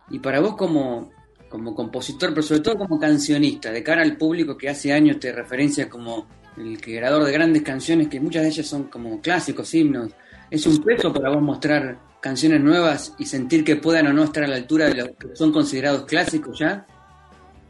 [0.09, 1.11] Y para vos como,
[1.49, 5.31] como compositor, pero sobre todo como cancionista, de cara al público que hace años te
[5.31, 6.27] referencia como
[6.57, 10.11] el creador de grandes canciones, que muchas de ellas son como clásicos, himnos,
[10.49, 14.43] ¿es un peso para vos mostrar canciones nuevas y sentir que puedan o no estar
[14.43, 16.85] a la altura de lo que son considerados clásicos ya?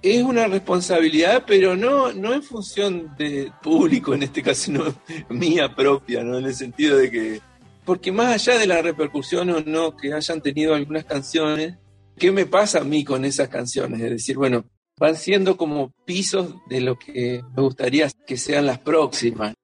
[0.09, 4.83] Es una responsabilidad, pero no, no en función de público, en este caso no
[5.29, 6.37] mía propia, ¿no?
[6.37, 7.41] En el sentido de que,
[7.83, 11.75] porque más allá de la repercusión o no que hayan tenido algunas canciones,
[12.17, 13.99] ¿qué me pasa a mí con esas canciones?
[13.99, 14.63] Es decir, bueno,
[14.97, 19.55] van siendo como pisos de lo que me gustaría que sean las próximas.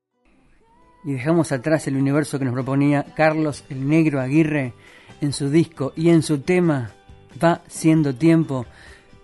[1.06, 4.74] Y dejamos atrás el universo que nos proponía Carlos el Negro Aguirre
[5.22, 6.92] en su disco y en su tema
[7.42, 8.66] Va siendo tiempo.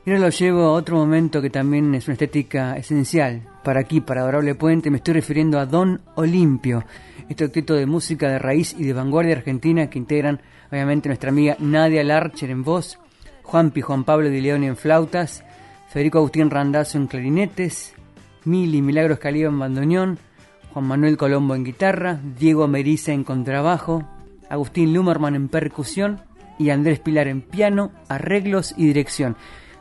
[0.05, 3.99] Y ahora lo llevo a otro momento que también es una estética esencial para aquí,
[3.99, 4.89] para Adorable Puente.
[4.89, 6.85] Me estoy refiriendo a Don Olimpio,
[7.27, 10.41] este octeto de música de raíz y de vanguardia argentina que integran
[10.71, 12.97] obviamente nuestra amiga Nadia Larcher en voz,
[13.43, 15.43] Juanpi Juan Pablo de León en flautas,
[15.89, 17.93] Federico Agustín Randazzo en clarinetes,
[18.45, 20.17] Mili Milagros Calío en bandoneón,
[20.73, 24.07] Juan Manuel Colombo en guitarra, Diego Meriza en contrabajo,
[24.49, 26.21] Agustín Lumerman en percusión
[26.57, 29.35] y Andrés Pilar en piano, arreglos y dirección.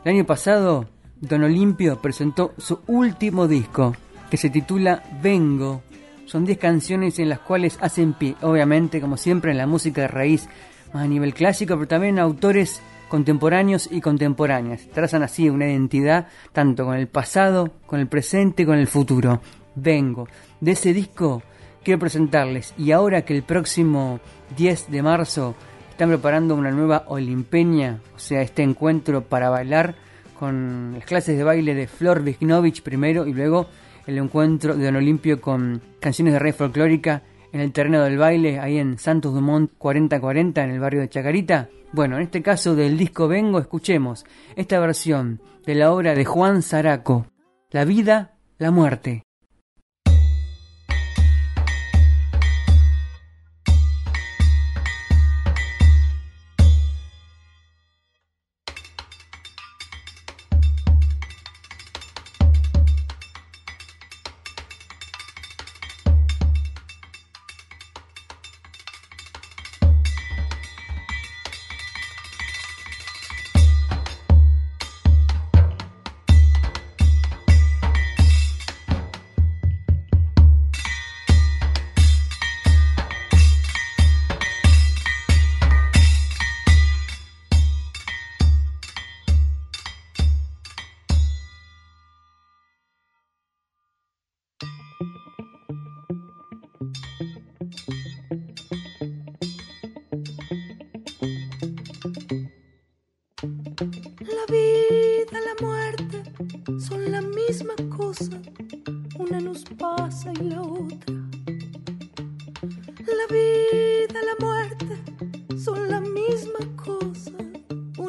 [0.05, 0.85] El año pasado,
[1.19, 3.93] Don Olimpio presentó su último disco,
[4.31, 5.81] que se titula Vengo.
[6.25, 10.07] Son 10 canciones en las cuales hacen pie, obviamente, como siempre, en la música de
[10.07, 10.47] raíz,
[10.93, 14.87] más a nivel clásico, pero también autores contemporáneos y contemporáneas.
[14.93, 19.41] Trazan así una identidad tanto con el pasado, con el presente con el futuro.
[19.75, 20.29] Vengo.
[20.61, 21.43] De ese disco
[21.83, 24.21] quiero presentarles, y ahora que el próximo
[24.55, 25.55] 10 de marzo
[25.99, 29.95] están preparando una nueva Olimpeña, o sea, este encuentro para bailar
[30.39, 33.67] con las clases de baile de Flor Vignovich primero y luego
[34.07, 38.61] el encuentro de Don Olimpio con canciones de red folclórica en el terreno del baile,
[38.61, 41.67] ahí en Santos Dumont 4040, en el barrio de Chacarita.
[41.91, 44.25] Bueno, en este caso del disco Vengo, escuchemos
[44.55, 47.25] esta versión de la obra de Juan Zaraco,
[47.71, 49.23] La vida, la muerte.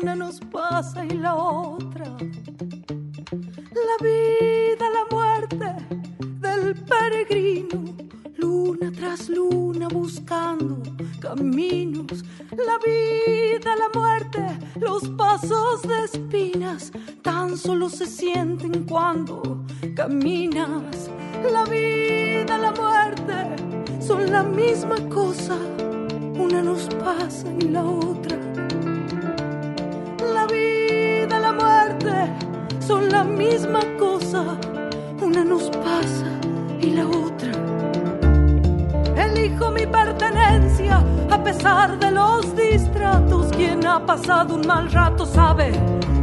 [0.03, 2.05] Una nos pasa y la otra.
[3.89, 5.75] La vida, la muerte
[6.41, 7.97] del peregrino,
[8.37, 10.83] luna tras luna buscando
[11.21, 12.25] caminos.
[12.51, 16.93] La vida, la muerte, los pasos de espinas,
[17.23, 21.11] tan solo se sienten cuando caminas.
[21.53, 25.57] La vida, la muerte son la misma cosa,
[26.35, 28.00] una nos pasa y la otra.
[44.31, 45.73] Pasado un mal rato sabe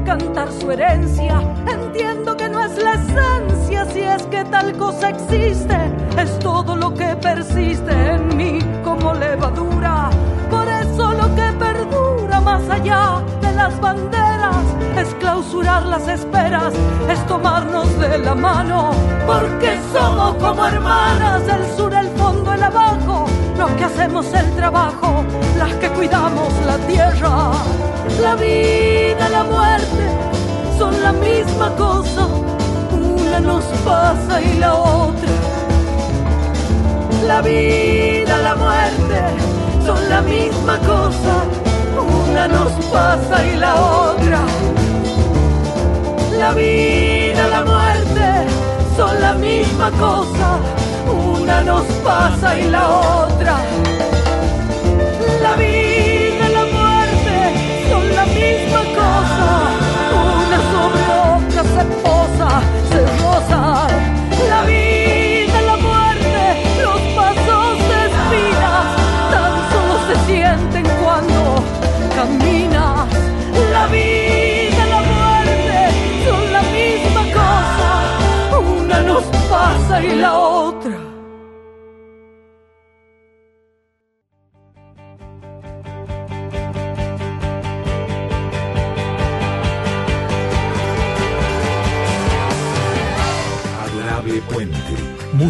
[0.05, 1.41] cantar su herencia.
[1.67, 5.77] Entiendo que no es la esencia si es que tal cosa existe.
[6.17, 10.09] Es todo lo que persiste en mí como levadura.
[10.49, 14.65] Por eso lo que perdura más allá de las banderas
[14.97, 16.73] es clausurar las esperas,
[17.09, 18.91] es tomarnos de la mano.
[19.25, 23.25] Porque somos como hermanas, el sur, el fondo, el abajo.
[23.57, 25.25] Los que hacemos el trabajo,
[25.57, 27.86] las que cuidamos la tierra.
[28.21, 30.05] La vida, la muerte
[30.77, 32.27] son la misma cosa,
[32.91, 35.29] una nos pasa y la otra.
[37.27, 39.19] La vida, la muerte
[39.85, 41.33] son la misma cosa,
[42.25, 44.39] una nos pasa y la otra.
[46.39, 48.25] La vida, la muerte
[48.95, 50.59] son la misma cosa,
[51.05, 53.57] una nos pasa y la otra.
[55.43, 55.86] La vida,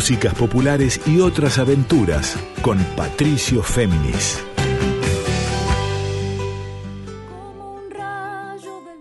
[0.10, 4.42] Músicas populares y otras aventuras con Patricio Féminis.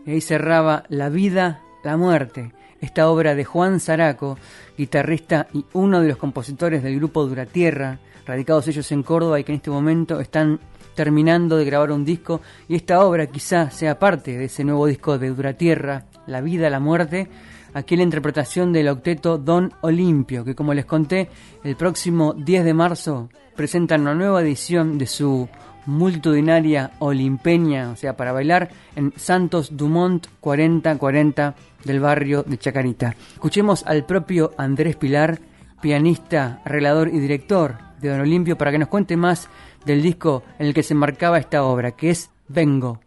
[0.04, 2.50] Y ahí cerraba La vida, la muerte,
[2.80, 4.36] esta obra de Juan Zaraco,
[4.76, 9.52] guitarrista y uno de los compositores del grupo Duratierra, radicados ellos en Córdoba y que
[9.52, 10.58] en este momento están
[10.96, 15.18] terminando de grabar un disco y esta obra quizá sea parte de ese nuevo disco
[15.18, 17.28] de Duratierra, La vida, la muerte,
[17.76, 21.28] aquí la interpretación del octeto Don Olimpio, que como les conté,
[21.62, 25.46] el próximo 10 de marzo presentan una nueva edición de su
[25.84, 31.54] multitudinaria olimpeña, o sea, para bailar en Santos Dumont 4040
[31.84, 33.14] del barrio de Chacarita.
[33.34, 35.38] Escuchemos al propio Andrés Pilar,
[35.82, 39.50] pianista, arreglador y director de Don Olimpio, para que nos cuente más
[39.84, 43.00] del disco en el que se marcaba esta obra, que es Vengo.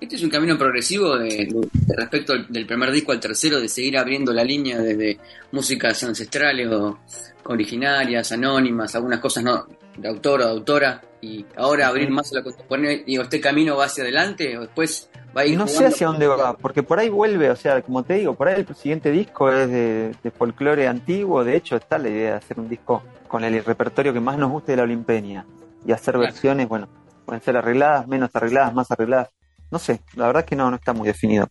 [0.00, 1.48] Este es un camino progresivo de,
[1.96, 5.18] respecto al- del primer disco al tercero, de seguir abriendo la línea desde
[5.52, 6.98] músicas ancestrales o
[7.46, 12.36] originarias, anónimas, algunas cosas no de autor o de autora, y ahora abrir más a
[12.36, 12.98] la contemporánea.
[13.04, 16.28] Digo, ¿este camino va hacia adelante o después va a ir No sé hacia dónde
[16.28, 19.50] va, porque por ahí vuelve, o sea, como te digo, por ahí el siguiente disco
[19.50, 23.42] es de, de folclore antiguo, de hecho está la idea de hacer un disco con
[23.42, 25.44] el repertorio que más nos guste de la Olimpeña
[25.84, 26.88] y hacer versiones, bueno,
[27.26, 29.30] pueden ser arregladas, menos arregladas, más arregladas,
[29.70, 31.48] no sé, la verdad que no, no está muy definido.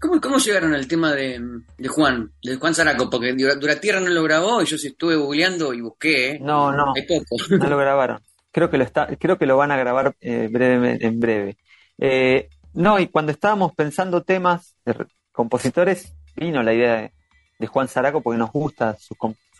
[0.00, 1.38] ¿Cómo, ¿Cómo llegaron al tema de,
[1.76, 3.10] de Juan, de Juan Zaraco?
[3.10, 6.38] Porque Dura- Duratierra no lo grabó y yo sí estuve googleando y busqué, ¿eh?
[6.40, 6.94] No, no,
[7.50, 8.20] no lo grabaron.
[8.50, 11.58] Creo que lo está, creo que lo van a grabar eh, breve, en breve.
[11.98, 17.12] Eh, no, y cuando estábamos pensando temas de re- compositores, vino la idea de,
[17.58, 19.14] de Juan Zaraco porque nos gusta su,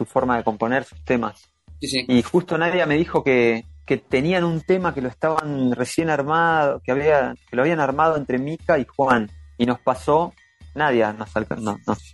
[0.07, 1.43] forma de componer sus temas.
[1.81, 2.05] Sí, sí.
[2.09, 6.81] Y justo Nadia me dijo que, que tenían un tema que lo estaban recién armado,
[6.81, 9.31] que había, que lo habían armado entre Mica y Juan.
[9.59, 10.33] Y nos pasó,
[10.75, 11.33] Nadia nos,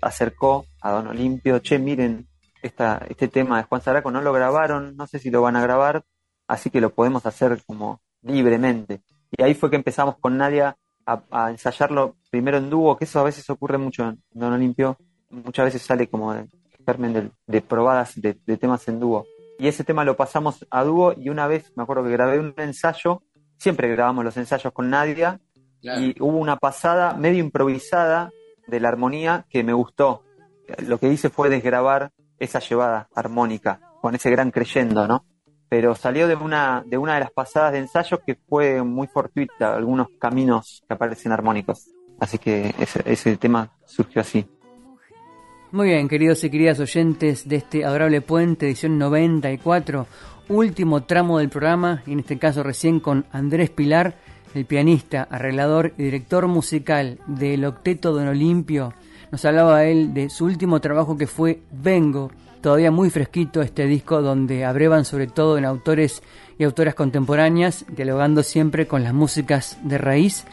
[0.02, 2.28] acercó a Don Olimpio, che, miren,
[2.62, 5.62] esta, este tema de Juan Zaraco no lo grabaron, no sé si lo van a
[5.62, 6.04] grabar,
[6.48, 9.02] así que lo podemos hacer como libremente.
[9.30, 13.24] Y ahí fue que empezamos con Nadia a, ensayarlo primero en dúo, que eso a
[13.24, 14.96] veces ocurre mucho en Don Olimpio,
[15.30, 16.34] muchas veces sale como
[16.84, 19.26] germen de, probadas de temas en dúo.
[19.58, 22.54] Y ese tema lo pasamos a dúo y una vez me acuerdo que grabé un
[22.56, 23.22] ensayo,
[23.56, 25.40] siempre grabamos los ensayos con Nadia,
[25.82, 26.00] Claro.
[26.00, 28.30] y hubo una pasada medio improvisada
[28.66, 30.22] de la armonía que me gustó.
[30.86, 35.24] Lo que hice fue desgrabar esa llevada armónica, con ese gran creyendo, ¿no?
[35.68, 39.74] Pero salió de una, de una de las pasadas de ensayos que fue muy fortuita,
[39.76, 41.86] algunos caminos que aparecen armónicos.
[42.18, 44.46] Así que ese, ese tema surgió así.
[45.72, 50.06] Muy bien, queridos y queridas oyentes de este adorable puente, edición 94,
[50.48, 54.14] último tramo del programa, y en este caso recién con Andrés Pilar,
[54.54, 58.94] el pianista, arreglador y director musical del Octeto Don Olimpio.
[59.32, 64.22] Nos hablaba él de su último trabajo que fue Vengo, todavía muy fresquito este disco
[64.22, 66.22] donde abrevan sobre todo en autores
[66.58, 70.44] y autoras contemporáneas, dialogando siempre con las músicas de raíz,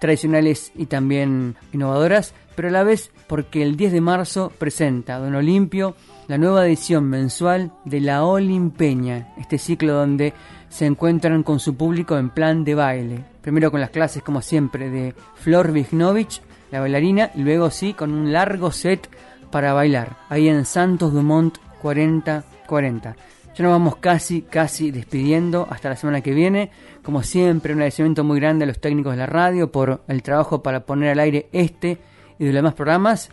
[0.00, 5.36] tradicionales y también innovadoras, pero a la vez porque el 10 de marzo presenta Don
[5.36, 5.94] Olimpio
[6.26, 10.32] la nueva edición mensual de La Olimpeña, este ciclo donde
[10.68, 13.24] se encuentran con su público en plan de baile.
[13.42, 16.40] Primero con las clases, como siempre, de Flor Vignovich,
[16.70, 19.08] la bailarina, y luego sí con un largo set
[19.50, 23.16] para bailar, ahí en Santos Dumont 4040.
[23.56, 26.70] Ya nos vamos casi, casi despidiendo hasta la semana que viene.
[27.02, 30.62] Como siempre, un agradecimiento muy grande a los técnicos de la radio por el trabajo
[30.62, 31.98] para poner al aire este
[32.38, 33.30] y de los demás programas.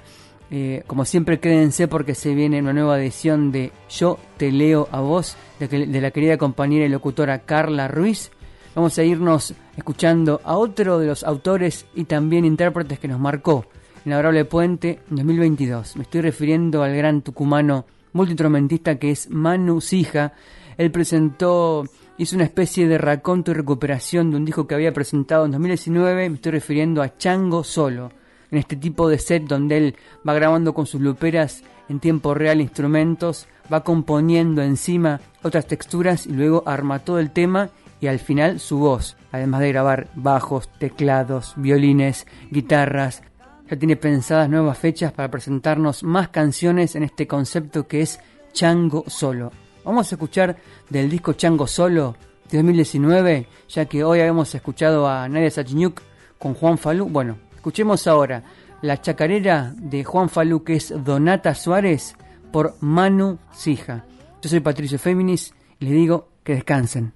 [0.49, 5.01] Eh, como siempre, quédense porque se viene una nueva edición de Yo te leo a
[5.01, 8.31] vos, de, la querida compañera y locutora Carla Ruiz.
[8.73, 13.65] Vamos a irnos escuchando a otro de los autores y también intérpretes que nos marcó
[14.05, 15.97] en Puente 2022.
[15.97, 17.85] Me estoy refiriendo al gran tucumano
[18.17, 20.33] multiinstrumentista que es Manu Sija.
[20.77, 21.85] Él presentó,
[22.17, 26.29] hizo una especie de raconto y recuperación de un disco que había presentado en 2019.
[26.29, 28.11] Me estoy refiriendo a Chango Solo
[28.51, 29.95] en este tipo de set donde él
[30.27, 36.33] va grabando con sus luperas en tiempo real instrumentos, va componiendo encima otras texturas y
[36.33, 37.69] luego arma todo el tema
[38.01, 43.21] y al final su voz, además de grabar bajos, teclados, violines, guitarras.
[43.69, 48.19] Ya tiene pensadas nuevas fechas para presentarnos más canciones en este concepto que es
[48.53, 49.51] Chango Solo.
[49.83, 50.57] Vamos a escuchar
[50.89, 52.15] del disco Chango Solo
[52.49, 56.01] de 2019, ya que hoy habíamos escuchado a Nadia Sachiñuk
[56.37, 57.07] con Juan Falú.
[57.09, 57.37] Bueno,
[57.67, 58.43] Escuchemos ahora
[58.81, 62.15] la chacarera de Juan Falú, que es Donata Suárez,
[62.49, 64.05] por Manu Sija.
[64.41, 67.11] Yo soy Patricio Féminis y les digo que descansen.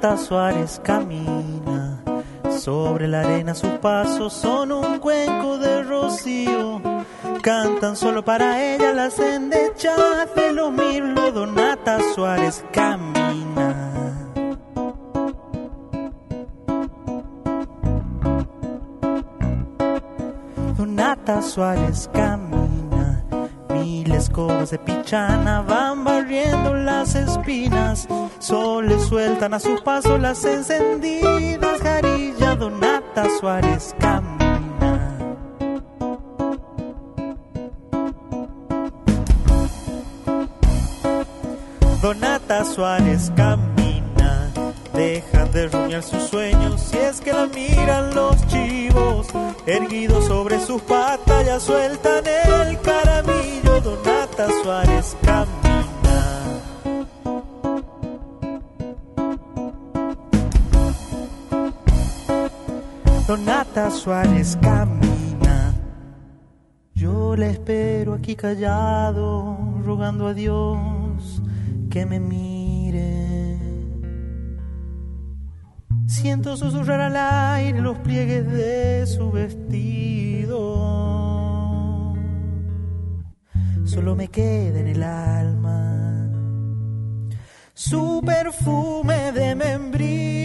[0.00, 2.00] Donata Suárez camina
[2.60, 6.80] sobre la arena, sus pasos son un cuenco de rocío
[7.42, 9.96] Cantan solo para ella las endechas
[10.36, 11.32] de los mirlo.
[11.32, 13.74] Donata Suárez camina.
[20.76, 23.24] Donata Suárez camina.
[23.70, 28.08] Mil escobas de pichana van barriendo las espinas.
[28.38, 31.80] Sol sueltan a sus pasos las encendidas.
[31.80, 35.14] Jarilla Donata Suárez camina.
[42.02, 44.50] Donata Suárez camina,
[44.94, 49.26] deja de rumiar sus sueños si es que la miran los chivos,
[49.66, 53.80] erguidos sobre sus patas ya sueltan el caramillo.
[53.80, 55.57] Donata Suárez camina.
[63.28, 65.74] Donata Suárez camina.
[66.94, 71.42] Yo la espero aquí callado, rogando a Dios
[71.90, 73.58] que me mire.
[76.06, 80.56] Siento susurrar al aire los pliegues de su vestido.
[83.84, 86.30] Solo me queda en el alma
[87.74, 90.37] su perfume de membrillo.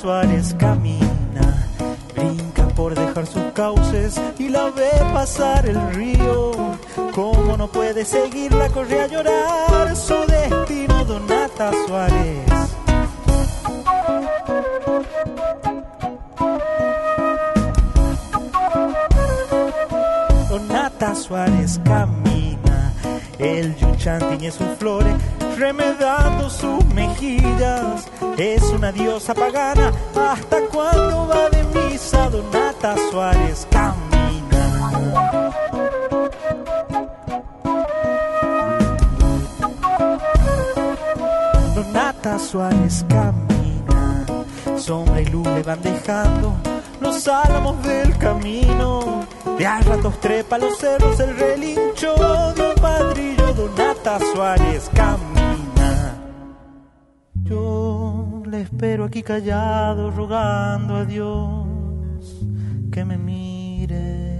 [0.00, 1.66] Suárez camina,
[2.14, 6.52] brinca por dejar sus cauces y la ve pasar el río.
[7.12, 12.46] Como no puede seguirla, corre a llorar su destino, Donata Suárez.
[20.48, 22.92] Donata Suárez camina,
[23.40, 25.14] el yuchan tiene sus flores
[25.58, 28.08] remedando sus mejillas.
[28.36, 35.50] Es una diosa pagana, hasta cuando va de misa, Donata Suárez camina.
[41.74, 44.24] Donata Suárez camina,
[44.76, 46.56] sombra y luz le van dejando
[47.00, 49.26] los álamos del camino.
[49.58, 52.14] De a ratos trepa los cerros el relincho
[52.54, 55.27] de un padrillo, Donata Suárez camina.
[57.48, 61.66] Yo le espero aquí callado, rogando a Dios
[62.92, 64.38] que me mire.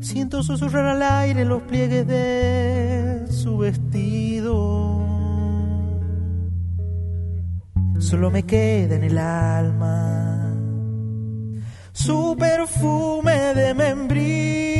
[0.00, 5.06] Siento susurrar al aire los pliegues de su vestido.
[7.98, 10.54] Solo me queda en el alma
[11.92, 14.79] su perfume de membrillo.